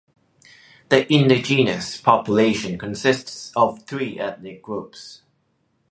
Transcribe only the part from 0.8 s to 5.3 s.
The indigenous population consists of three ethnic groups.